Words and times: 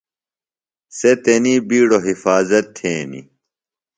سےۡ 0.97 1.17
تنی 1.23 1.55
بِیڈوۡ 1.67 2.03
حفاظت 2.07 2.65
تھینیۡ۔ 2.77 3.27